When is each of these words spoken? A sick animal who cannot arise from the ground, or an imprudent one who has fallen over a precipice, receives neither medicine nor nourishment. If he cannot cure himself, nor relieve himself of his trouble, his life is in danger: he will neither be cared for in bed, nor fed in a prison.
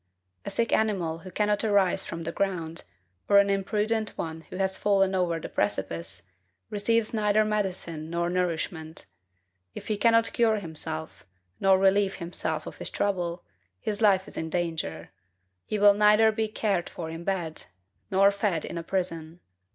A 0.45 0.49
sick 0.49 0.73
animal 0.73 1.19
who 1.19 1.29
cannot 1.29 1.63
arise 1.63 2.05
from 2.07 2.23
the 2.23 2.31
ground, 2.31 2.85
or 3.29 3.37
an 3.37 3.51
imprudent 3.51 4.17
one 4.17 4.41
who 4.49 4.55
has 4.55 4.79
fallen 4.79 5.13
over 5.13 5.35
a 5.35 5.47
precipice, 5.47 6.23
receives 6.71 7.13
neither 7.13 7.45
medicine 7.45 8.09
nor 8.09 8.27
nourishment. 8.27 9.05
If 9.75 9.89
he 9.89 9.97
cannot 9.97 10.33
cure 10.33 10.57
himself, 10.57 11.27
nor 11.59 11.77
relieve 11.77 12.15
himself 12.15 12.65
of 12.65 12.77
his 12.77 12.89
trouble, 12.89 13.43
his 13.79 14.01
life 14.01 14.27
is 14.27 14.37
in 14.37 14.49
danger: 14.49 15.11
he 15.65 15.77
will 15.77 15.93
neither 15.93 16.31
be 16.31 16.47
cared 16.47 16.89
for 16.89 17.07
in 17.11 17.23
bed, 17.23 17.65
nor 18.09 18.31
fed 18.31 18.65
in 18.65 18.79
a 18.79 18.83
prison. 18.83 19.39